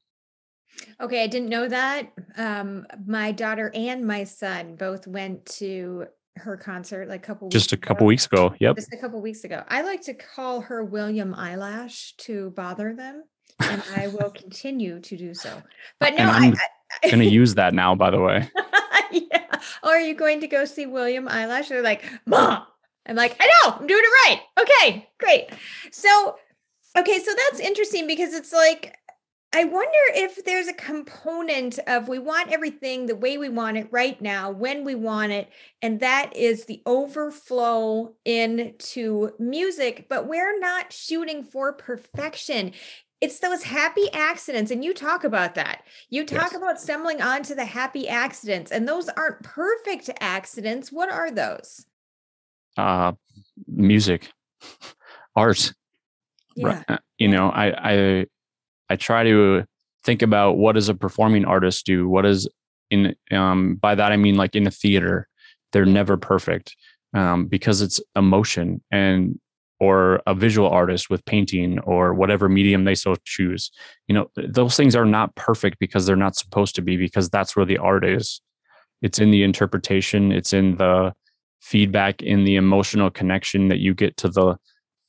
[0.99, 2.11] Okay, I didn't know that.
[2.37, 7.71] Um, my daughter and my son both went to her concert like a couple just
[7.71, 8.53] a couple weeks ago.
[8.59, 9.63] Yep, just a couple weeks ago.
[9.69, 13.23] I like to call her William Eyelash to bother them,
[13.59, 15.61] and I will continue to do so.
[15.99, 16.57] But no, I'm I,
[17.03, 17.95] I, going to use that now.
[17.95, 18.49] By the way.
[19.11, 19.59] yeah.
[19.83, 21.69] Or are you going to go see William Eyelash?
[21.69, 22.65] They're like, Mom.
[23.07, 24.41] I'm like, I know, I'm doing it right.
[24.59, 25.49] Okay, great.
[25.91, 26.37] So,
[26.97, 28.97] okay, so that's interesting because it's like,
[29.53, 33.87] I wonder if there's a component of we want everything the way we want it
[33.89, 35.49] right now, when we want it.
[35.81, 42.73] And that is the overflow into music, but we're not shooting for perfection.
[43.21, 45.83] It's those happy accidents and you talk about that.
[46.09, 46.55] You talk yes.
[46.55, 50.91] about stumbling onto the happy accidents and those aren't perfect accidents.
[50.91, 51.85] What are those?
[52.75, 53.13] Uh
[53.67, 54.29] music.
[55.37, 55.73] Art
[56.55, 56.97] yeah.
[57.17, 58.25] You know i i
[58.89, 59.63] i try to
[60.03, 62.47] think about what does a performing artist do what is
[62.91, 65.27] in um by that i mean like in a theater
[65.71, 66.75] they're never perfect
[67.13, 69.39] um because it's emotion and
[69.79, 73.71] or a visual artist with painting or whatever medium they so choose.
[74.07, 77.55] You know, those things are not perfect because they're not supposed to be because that's
[77.55, 78.41] where the art is.
[79.01, 81.13] It's in the interpretation, it's in the
[81.61, 84.55] feedback, in the emotional connection that you get to the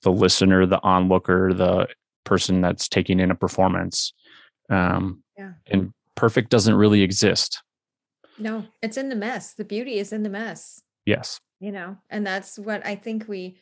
[0.03, 1.89] the listener, the onlooker, the
[2.25, 4.13] person that's taking in a performance.
[4.69, 5.53] Um, yeah.
[5.67, 7.63] And perfect doesn't really exist.
[8.39, 9.55] No, it's in the mess.
[9.55, 10.83] The beauty is in the mess.
[11.05, 11.41] Yes.
[11.61, 13.59] You know, and that's what I think we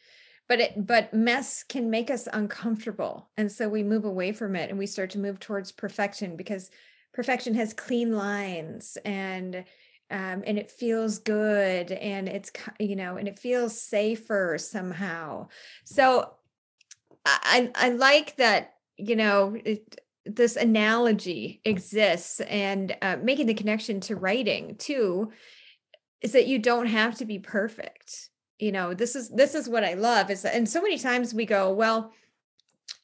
[0.48, 4.70] but it but mess can make us uncomfortable and so we move away from it
[4.70, 6.70] and we start to move towards perfection because
[7.12, 9.64] perfection has clean lines and
[10.14, 15.48] um, and it feels good and it's you know and it feels safer somehow.
[15.84, 16.30] So
[17.26, 23.98] i i like that you know it, this analogy exists and uh, making the connection
[23.98, 25.32] to writing too
[26.20, 28.30] is that you don't have to be perfect.
[28.58, 31.44] You know this is this is what i love is and so many times we
[31.44, 32.12] go well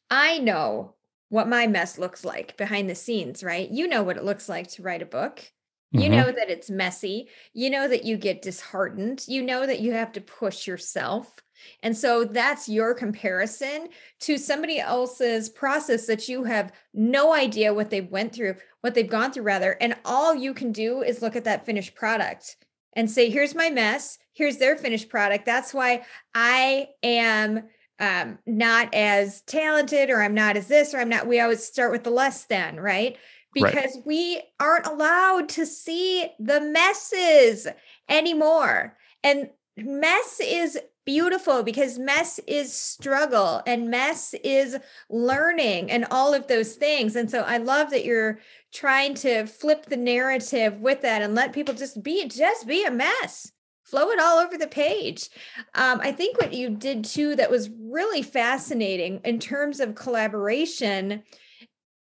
[0.09, 0.95] i know
[1.29, 3.69] what my mess looks like behind the scenes right?
[3.69, 5.51] You know what it looks like to write a book
[5.93, 6.13] you mm-hmm.
[6.13, 10.13] know that it's messy you know that you get disheartened you know that you have
[10.13, 11.37] to push yourself
[11.83, 17.91] and so that's your comparison to somebody else's process that you have no idea what
[17.91, 21.37] they went through what they've gone through rather and all you can do is look
[21.37, 22.57] at that finished product
[22.95, 25.47] and say, here's my mess, here's their finished product.
[25.47, 27.65] That's why I am
[27.99, 31.27] um, not as talented or I'm not as this or I'm not.
[31.27, 33.17] We always start with the less than, right?
[33.53, 34.07] Because right.
[34.07, 37.67] we aren't allowed to see the messes
[38.09, 38.97] anymore.
[39.25, 44.77] And mess is beautiful because mess is struggle and mess is
[45.09, 47.17] learning and all of those things.
[47.17, 48.39] And so I love that you're
[48.73, 52.91] trying to flip the narrative with that and let people just be just be a
[52.91, 53.51] mess
[53.83, 55.29] flow it all over the page
[55.75, 61.23] um, i think what you did too that was really fascinating in terms of collaboration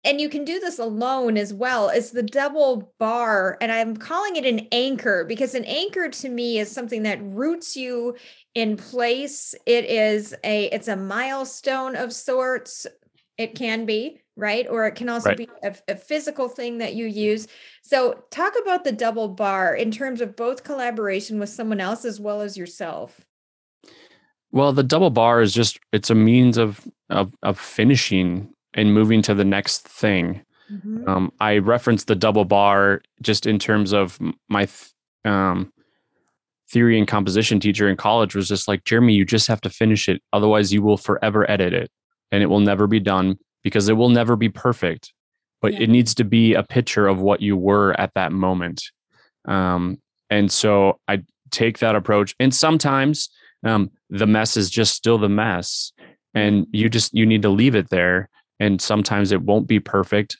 [0.04, 4.36] and you can do this alone as well it's the double bar and i'm calling
[4.36, 8.16] it an anchor because an anchor to me is something that roots you
[8.58, 9.54] in place.
[9.68, 12.88] It is a it's a milestone of sorts.
[13.38, 14.68] It can be right?
[14.70, 15.38] Or it can also right.
[15.38, 17.48] be a, a, physical thing that you use.
[17.82, 22.20] So talk about the double bar in terms of both collaboration with someone else as
[22.20, 23.26] well as yourself.
[24.52, 29.22] Well the double bar is just it's a means of of, of finishing and moving
[29.24, 30.42] to the next thing.
[30.72, 31.08] Mm-hmm.
[31.08, 34.92] Um, I referenced the double bar just in terms of my th-
[35.26, 35.72] um,
[36.70, 40.10] theory and composition teacher in college was just like, Jeremy, you just have to finish
[40.10, 40.22] it.
[40.34, 41.90] Otherwise, you will forever edit it
[42.32, 45.14] and it will never be done because it will never be perfect.
[45.62, 45.82] But yeah.
[45.82, 48.84] it needs to be a picture of what you were at that moment.
[49.48, 52.36] Um, and so I take that approach.
[52.40, 53.30] And sometimes
[53.66, 55.94] um, the mess is just still the mess.
[56.34, 60.38] And you just you need to leave it there and sometimes it won't be perfect.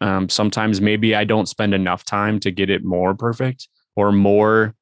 [0.00, 4.74] Um, sometimes maybe I don't spend enough time to get it more perfect or more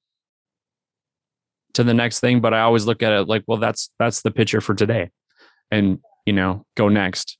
[1.75, 2.41] to the next thing.
[2.41, 5.11] But I always look at it like, well, that's that's the picture for today,
[5.71, 7.39] and you know, go next.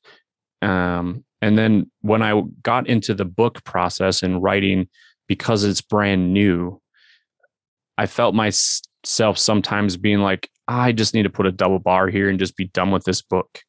[0.63, 4.89] Um, and then when I got into the book process and writing,
[5.27, 6.81] because it's brand new,
[7.97, 12.29] I felt myself sometimes being like, I just need to put a double bar here
[12.29, 13.61] and just be done with this book.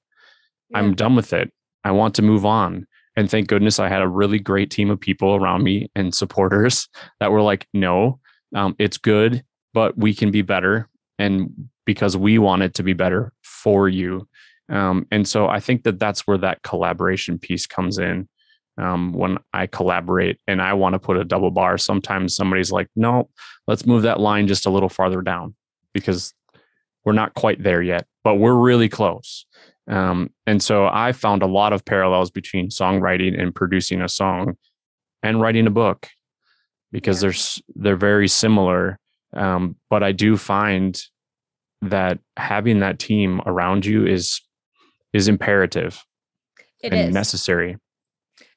[0.72, 0.80] Yeah.
[0.80, 1.52] I'm done with it.
[1.84, 2.88] I want to move on.
[3.16, 6.88] And thank goodness I had a really great team of people around me and supporters
[7.20, 8.20] that were like, no,
[8.56, 10.88] um, it's good, but we can be better.
[11.20, 14.28] And because we want it to be better for you.
[14.70, 18.28] Um, and so I think that that's where that collaboration piece comes in.
[18.78, 22.88] Um, when I collaborate and I want to put a double bar, sometimes somebody's like,
[22.96, 23.30] no,
[23.68, 25.56] let's move that line just a little farther down
[25.94, 26.34] because
[27.04, 29.46] we're not quite there yet, but we're really close.
[29.90, 34.56] Um, and so I found a lot of parallels between songwriting and producing a song
[35.24, 36.08] and writing a book
[36.92, 37.30] because yeah.
[37.30, 39.00] they're they're very similar.
[39.34, 41.02] Um, but I do find
[41.82, 44.42] that having that team around you is
[45.14, 46.04] is imperative
[46.82, 47.14] it and is.
[47.14, 47.78] necessary.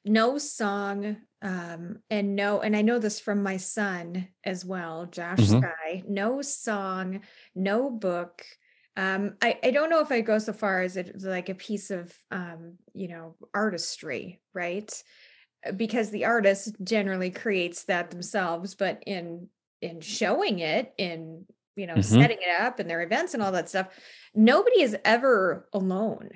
[0.03, 5.37] No song um, and no, and I know this from my son as well, Josh
[5.37, 5.59] mm-hmm.
[5.59, 6.03] Sky.
[6.07, 7.21] No song,
[7.53, 8.43] no book,
[8.97, 11.91] um, I, I don't know if I go so far as it's like a piece
[11.91, 14.91] of um, you know artistry, right?
[15.65, 19.47] Uh, because the artist generally creates that themselves, but in
[19.81, 22.21] in showing it, in you know, mm-hmm.
[22.21, 23.87] setting it up and their events and all that stuff,
[24.33, 26.29] nobody is ever alone.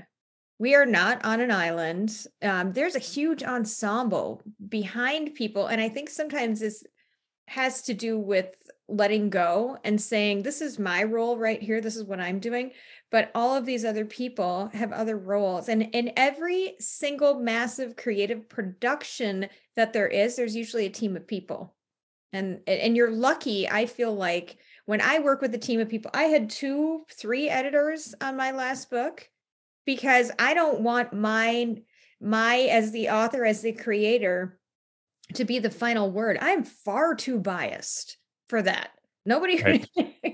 [0.57, 2.11] We are not on an island.
[2.41, 6.83] Um, there's a huge ensemble behind people, and I think sometimes this
[7.47, 8.49] has to do with
[8.89, 11.81] letting go and saying this is my role right here.
[11.81, 12.71] This is what i'm doing.
[13.11, 15.69] But all of these other people have other roles.
[15.69, 21.27] And in every single massive creative production that there is there's usually a team of
[21.27, 21.75] people.
[22.33, 26.11] And and you're lucky i feel like when i work with a team of people
[26.13, 29.27] i had two three editors on my last book
[29.83, 31.81] because i don't want mine
[32.21, 34.59] my as the author as the creator
[35.35, 36.37] to be the final word.
[36.41, 38.17] I'm far too biased
[38.49, 38.91] for that.
[39.25, 39.87] Nobody, right.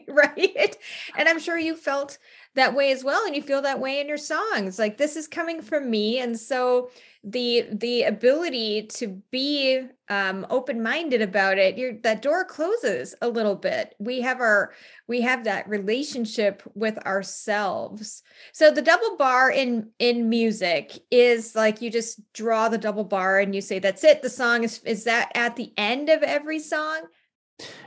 [0.08, 0.78] right?
[1.18, 2.18] And I'm sure you felt
[2.56, 4.80] that way as well, and you feel that way in your songs.
[4.80, 6.90] Like this is coming from me, and so
[7.24, 13.28] the the ability to be um, open minded about it, your that door closes a
[13.28, 13.96] little bit.
[14.00, 14.74] We have our
[15.08, 18.22] we have that relationship with ourselves.
[18.54, 23.40] So the double bar in in music is like you just draw the double bar
[23.40, 24.22] and you say that's it.
[24.22, 27.02] The song is is that at the end of every song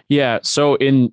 [0.09, 0.39] yeah.
[0.43, 1.13] So in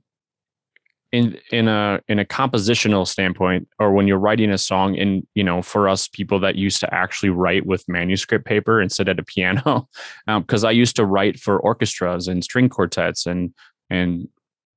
[1.11, 5.43] in in a in a compositional standpoint, or when you're writing a song, and you
[5.43, 9.23] know, for us people that used to actually write with manuscript paper instead of a
[9.23, 9.87] piano,
[10.27, 13.53] because um, I used to write for orchestras and string quartets and
[13.89, 14.27] and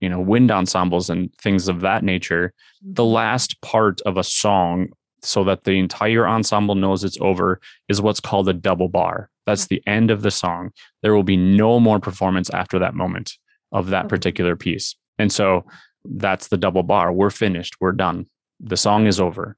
[0.00, 2.52] you know wind ensembles and things of that nature.
[2.82, 3.14] The mm-hmm.
[3.14, 4.88] last part of a song
[5.22, 9.28] so that the entire ensemble knows it's over is what's called a double bar.
[9.46, 10.70] That's the end of the song.
[11.02, 13.36] There will be no more performance after that moment
[13.72, 14.96] of that particular piece.
[15.18, 15.64] And so
[16.04, 17.12] that's the double bar.
[17.12, 17.76] We're finished.
[17.80, 18.26] We're done.
[18.60, 19.56] The song is over.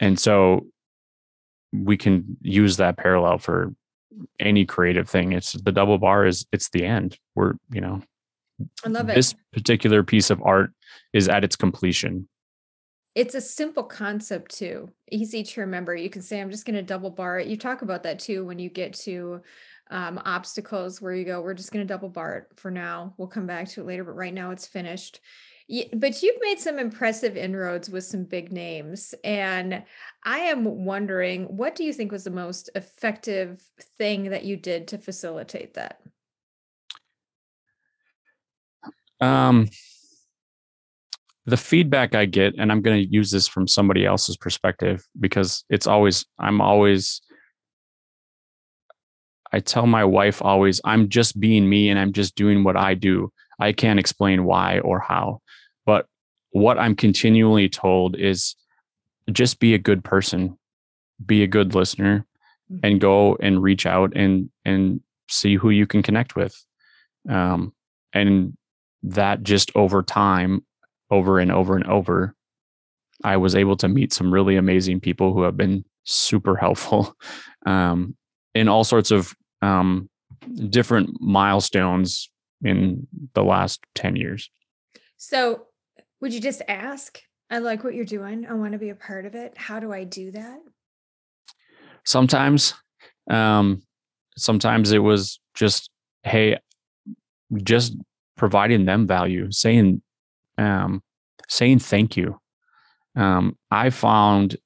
[0.00, 0.66] And so
[1.72, 3.74] we can use that parallel for
[4.40, 5.32] any creative thing.
[5.32, 7.18] It's the double bar is it's the end.
[7.34, 8.02] We're, you know,
[8.84, 9.14] I love it.
[9.14, 10.70] This particular piece of art
[11.12, 12.28] is at its completion.
[13.14, 15.94] It's a simple concept too, easy to remember.
[15.94, 17.48] You can say, I'm just going to double bar it.
[17.48, 19.40] You talk about that too when you get to
[19.90, 23.14] um, obstacles where you go, we're just going to double BART for now.
[23.16, 25.20] We'll come back to it later, but right now it's finished.
[25.92, 29.14] But you've made some impressive inroads with some big names.
[29.24, 29.82] And
[30.24, 33.60] I am wondering, what do you think was the most effective
[33.98, 36.00] thing that you did to facilitate that?
[39.20, 39.68] Um,
[41.46, 45.64] the feedback I get, and I'm going to use this from somebody else's perspective because
[45.68, 47.22] it's always, I'm always,
[49.56, 52.92] I tell my wife always, I'm just being me and I'm just doing what I
[52.92, 53.32] do.
[53.58, 55.40] I can't explain why or how.
[55.86, 56.08] But
[56.50, 58.54] what I'm continually told is
[59.32, 60.58] just be a good person,
[61.24, 62.26] be a good listener,
[62.70, 62.84] mm-hmm.
[62.84, 65.00] and go and reach out and and
[65.30, 66.54] see who you can connect with.
[67.26, 67.72] Um,
[68.12, 68.58] and
[69.04, 70.66] that just over time
[71.10, 72.34] over and over and over,
[73.24, 77.16] I was able to meet some really amazing people who have been super helpful
[77.64, 78.18] um,
[78.54, 80.08] in all sorts of um,
[80.68, 82.30] different milestones
[82.62, 84.50] in the last 10 years.
[85.16, 85.66] So,
[86.20, 87.20] would you just ask?
[87.50, 88.46] I like what you're doing.
[88.46, 89.56] I want to be a part of it.
[89.56, 90.58] How do I do that?
[92.04, 92.74] Sometimes,
[93.30, 93.82] um,
[94.36, 95.90] sometimes it was just,
[96.22, 96.58] hey,
[97.62, 97.96] just
[98.36, 100.02] providing them value, saying,
[100.58, 101.02] um,
[101.48, 102.40] saying thank you.
[103.14, 104.56] Um, I found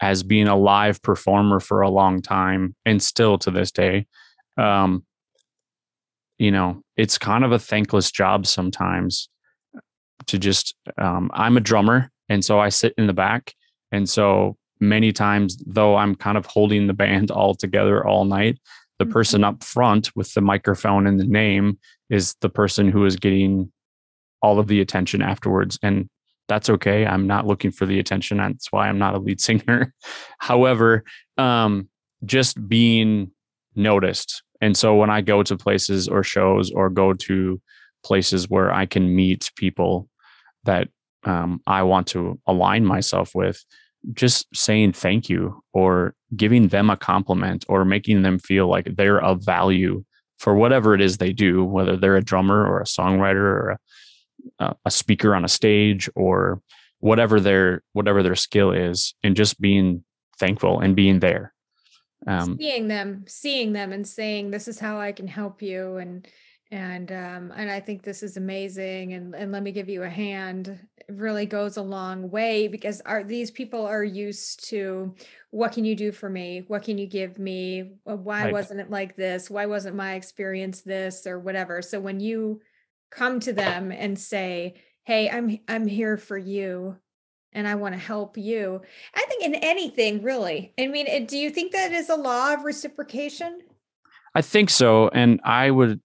[0.00, 4.06] as being a live performer for a long time and still to this day,
[4.56, 5.04] um,
[6.38, 9.28] you know, it's kind of a thankless job sometimes
[10.26, 12.10] to just, um, I'm a drummer.
[12.28, 13.52] And so I sit in the back.
[13.92, 18.58] And so many times, though I'm kind of holding the band all together all night,
[18.98, 19.12] the mm-hmm.
[19.12, 21.78] person up front with the microphone and the name
[22.10, 23.72] is the person who is getting
[24.42, 25.78] all of the attention afterwards.
[25.82, 26.08] And
[26.48, 27.06] that's okay.
[27.06, 28.36] I'm not looking for the attention.
[28.36, 29.94] That's why I'm not a lead singer.
[30.38, 31.04] However,
[31.38, 31.88] um,
[32.24, 33.30] just being
[33.76, 34.42] noticed.
[34.60, 37.60] And so when I go to places or shows or go to
[38.04, 40.08] places where I can meet people
[40.64, 40.88] that
[41.24, 43.64] um, I want to align myself with,
[44.12, 49.22] just saying thank you or giving them a compliment or making them feel like they're
[49.22, 50.04] of value
[50.38, 53.78] for whatever it is they do, whether they're a drummer or a songwriter or a
[54.84, 56.60] a speaker on a stage or
[57.00, 60.04] whatever their whatever their skill is and just being
[60.38, 61.53] thankful and being there
[62.26, 66.28] um, seeing them seeing them and saying this is how i can help you and
[66.70, 70.08] and um, and i think this is amazing and and let me give you a
[70.08, 75.14] hand it really goes a long way because are these people are used to
[75.50, 78.52] what can you do for me what can you give me why right.
[78.52, 82.60] wasn't it like this why wasn't my experience this or whatever so when you
[83.14, 86.96] come to them and say, "Hey, I'm I'm here for you."
[87.54, 88.82] And I want to help you.
[89.14, 90.72] I think in anything, really.
[90.78, 93.60] I mean, do you think that is a law of reciprocation?
[94.34, 95.08] I think so.
[95.08, 96.00] And I would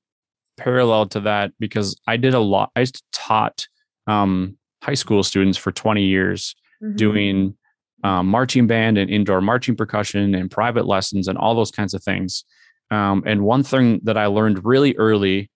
[0.57, 3.67] parallel to that because I did a lot, I taught
[4.07, 6.95] um, high school students for 20 years mm-hmm.
[6.95, 7.57] doing
[8.03, 12.03] um, marching band and indoor marching percussion and private lessons and all those kinds of
[12.03, 12.45] things.
[12.91, 15.49] Um, and one thing that I learned really early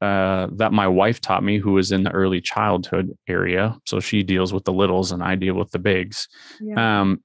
[0.00, 3.76] uh, that my wife taught me, who was in the early childhood area.
[3.86, 6.28] So she deals with the littles and I deal with the bigs.
[6.60, 7.00] Yeah.
[7.00, 7.22] Um,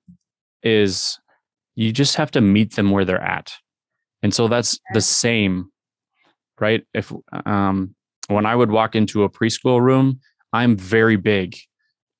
[0.64, 1.20] is
[1.76, 3.52] you just have to meet them where they're at.
[4.24, 5.72] And so that's the same,
[6.60, 6.84] right?
[6.94, 7.12] If
[7.46, 7.96] um,
[8.28, 10.20] when I would walk into a preschool room,
[10.54, 11.58] I'm very big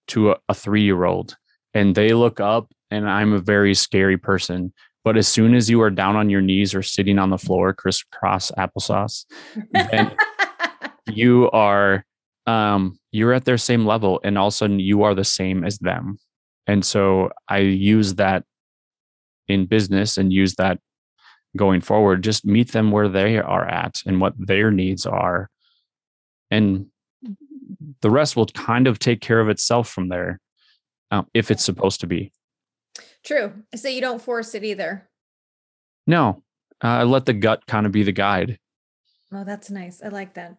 [0.08, 1.38] to a, a three year old,
[1.74, 4.74] and they look up, and I'm a very scary person.
[5.04, 7.74] But as soon as you are down on your knees or sitting on the floor,
[7.74, 9.26] crisscross applesauce,
[9.74, 10.16] then
[11.12, 12.06] you are
[12.48, 15.64] um you're at their same level and all of a sudden you are the same
[15.64, 16.18] as them.
[16.68, 18.44] And so i use that
[19.48, 20.80] in business and use that
[21.58, 22.24] going forward.
[22.24, 25.50] Just meet them where they are at and what their needs are.
[26.50, 26.88] And
[28.02, 30.40] the rest will kind of take care of itself from there
[31.12, 32.32] um, if it's supposed to be
[33.24, 35.08] true so you don't force it either
[36.08, 36.44] no
[36.84, 38.58] uh, let the gut kind of be the guide
[39.34, 40.02] Oh, that's nice.
[40.04, 40.58] I like that.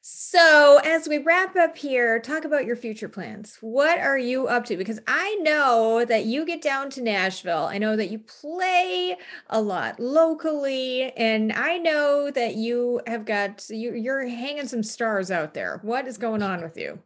[0.00, 3.58] So, as we wrap up here, talk about your future plans.
[3.60, 4.76] What are you up to?
[4.76, 7.64] Because I know that you get down to Nashville.
[7.64, 9.16] I know that you play
[9.50, 15.30] a lot locally, and I know that you have got you, you're hanging some stars
[15.30, 15.80] out there.
[15.82, 17.00] What is going on with you?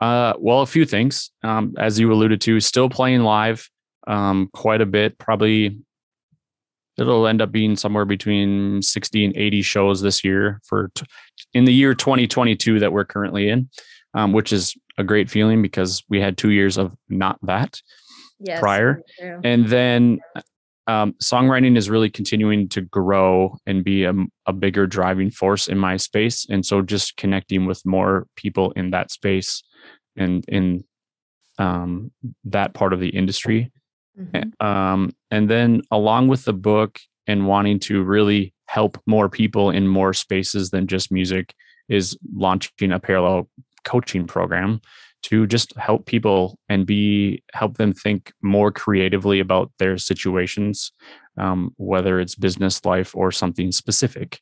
[0.00, 1.30] Uh, well, a few things.
[1.44, 3.70] Um, as you alluded to, still playing live
[4.06, 5.18] um, quite a bit.
[5.18, 5.78] Probably
[6.98, 11.04] it'll end up being somewhere between 60 and 80 shows this year for t-
[11.52, 13.68] in the year 2022 that we're currently in
[14.14, 17.82] um, which is a great feeling because we had two years of not that
[18.38, 19.02] yes, prior
[19.44, 20.20] and then
[20.86, 24.14] um, songwriting is really continuing to grow and be a,
[24.46, 28.90] a bigger driving force in my space and so just connecting with more people in
[28.92, 29.62] that space
[30.16, 30.82] and in
[31.58, 32.10] um,
[32.44, 33.72] that part of the industry.
[34.18, 34.66] Mm-hmm.
[34.66, 39.86] Um, and then along with the book and wanting to really help more people in
[39.86, 41.54] more spaces than just music
[41.88, 43.48] is launching a parallel
[43.84, 44.80] coaching program
[45.22, 50.92] to just help people and be help them think more creatively about their situations
[51.38, 54.40] um, whether it's business life or something specific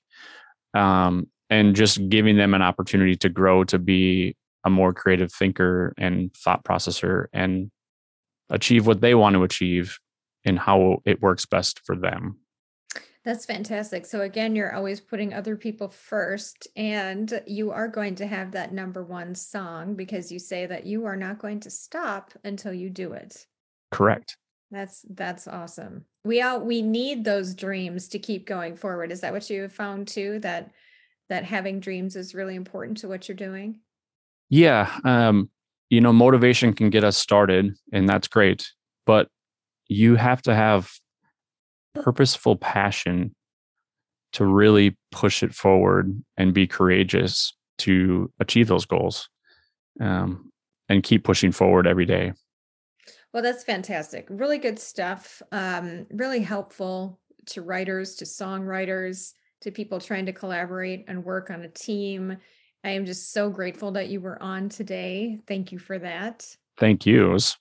[0.75, 5.93] um, and just giving them an opportunity to grow to be a more creative thinker
[5.99, 7.70] and thought processor and
[8.51, 9.99] achieve what they want to achieve
[10.45, 12.38] and how it works best for them
[13.24, 14.05] that's fantastic.
[14.05, 18.72] So, again, you're always putting other people first, and you are going to have that
[18.72, 22.90] number one song because you say that you are not going to stop until you
[22.90, 23.47] do it.
[23.90, 24.36] Correct.
[24.70, 26.05] That's that's awesome.
[26.24, 29.11] We all we need those dreams to keep going forward.
[29.11, 30.38] Is that what you have found too?
[30.40, 30.72] That
[31.30, 33.80] that having dreams is really important to what you're doing?
[34.51, 34.90] Yeah.
[35.03, 35.49] Um,
[35.95, 38.68] you know, motivation can get us started, and that's great.
[39.07, 39.28] But
[39.86, 40.90] you have to have
[41.95, 43.32] purposeful passion
[44.32, 49.28] to really push it forward and be courageous to achieve those goals
[50.01, 50.51] um,
[50.88, 52.32] and keep pushing forward every day.
[53.32, 54.26] Well, that's fantastic.
[54.28, 55.42] Really good stuff.
[55.53, 61.62] Um, really helpful to writers, to songwriters, to people trying to collaborate and work on
[61.62, 62.38] a team.
[62.85, 65.41] I am just so grateful that you were on today.
[65.49, 66.55] Thank you for that.
[66.76, 67.30] Thank you.
[67.30, 67.57] It was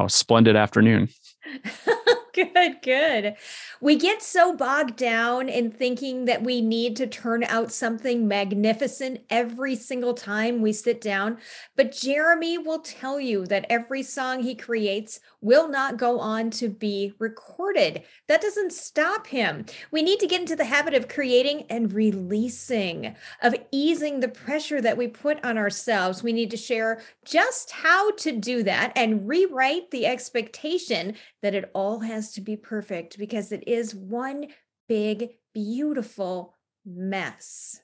[0.00, 1.08] a splendid afternoon.
[2.34, 3.34] good, good.
[3.80, 9.20] We get so bogged down in thinking that we need to turn out something magnificent
[9.30, 11.38] every single time we sit down.
[11.76, 16.68] But Jeremy will tell you that every song he creates will not go on to
[16.68, 18.02] be recorded.
[18.28, 19.66] That doesn't stop him.
[19.90, 24.80] We need to get into the habit of creating and releasing, of easing the pressure
[24.80, 26.22] that we put on ourselves.
[26.22, 31.70] We need to share just how to do that and rewrite the expectation that it
[31.74, 34.46] all has to be perfect because it is one
[34.88, 36.54] big, beautiful
[36.84, 37.80] mess.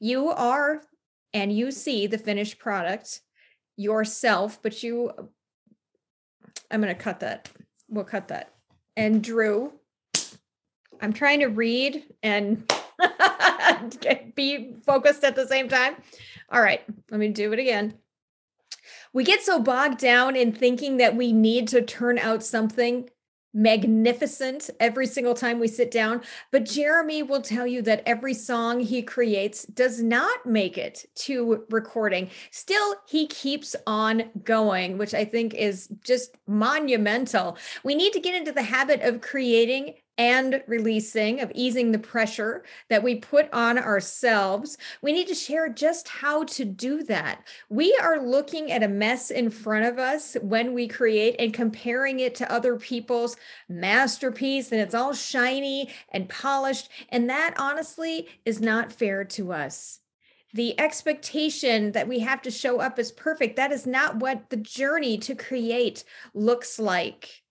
[0.00, 0.82] You are,
[1.32, 3.20] and you see the finished product
[3.76, 5.22] yourself, but you, uh,
[6.70, 7.50] I'm going to cut that.
[7.88, 8.54] We'll cut that.
[8.96, 9.72] And Drew,
[11.00, 12.70] I'm trying to read and
[14.34, 15.96] be focused at the same time.
[16.50, 17.94] All right, let me do it again.
[19.12, 23.08] We get so bogged down in thinking that we need to turn out something
[23.56, 26.20] magnificent every single time we sit down.
[26.52, 31.64] But Jeremy will tell you that every song he creates does not make it to
[31.70, 32.28] recording.
[32.50, 37.56] Still, he keeps on going, which I think is just monumental.
[37.82, 42.64] We need to get into the habit of creating and releasing, of easing the pressure
[42.88, 44.78] that we put on ourselves.
[45.02, 47.46] We need to share just how to do that.
[47.68, 52.20] We are looking at a mess in front of us when we create and comparing
[52.20, 53.36] it to other people's
[53.68, 56.88] masterpiece, and it's all shiny and polished.
[57.10, 60.00] And that honestly is not fair to us
[60.54, 64.56] the expectation that we have to show up as perfect that is not what the
[64.56, 66.02] journey to create
[66.32, 67.42] looks like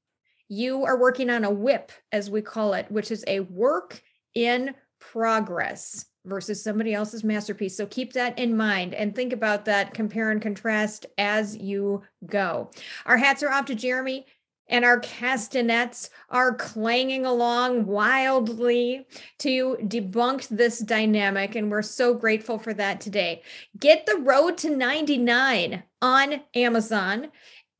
[0.47, 4.01] you are working on a WIP, as we call it, which is a work
[4.33, 7.77] in progress versus somebody else's masterpiece.
[7.77, 12.71] So keep that in mind and think about that, compare and contrast as you go.
[13.05, 14.25] Our hats are off to Jeremy.
[14.67, 19.05] And our castanets are clanging along wildly
[19.37, 21.53] to debunk this dynamic.
[21.53, 23.43] And we're so grateful for that today.
[23.79, 27.27] Get the road to 99 on Amazon.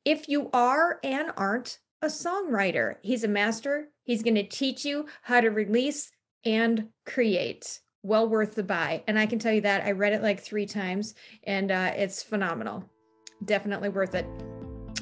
[0.05, 2.95] If you are and aren't a songwriter.
[3.01, 3.89] He's a master.
[4.03, 6.11] He's going to teach you how to release
[6.43, 7.79] and create.
[8.03, 9.03] Well worth the buy.
[9.07, 12.21] And I can tell you that I read it like three times and uh, it's
[12.21, 12.83] phenomenal.
[13.43, 14.27] Definitely worth it.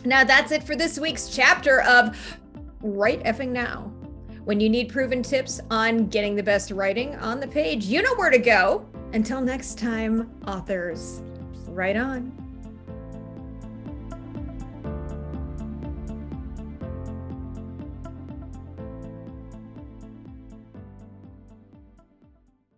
[0.05, 2.37] Now, that's it for this week's chapter of
[2.81, 3.91] Write Effing Now.
[4.43, 8.13] When you need proven tips on getting the best writing on the page, you know
[8.15, 8.85] where to go.
[9.13, 11.21] Until next time, authors,
[11.67, 12.42] write on.